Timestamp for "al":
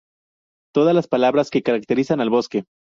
2.21-2.31